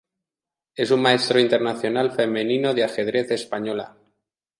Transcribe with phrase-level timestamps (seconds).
[0.75, 3.95] Es una Maestro Internacional Femenino de ajedrez española.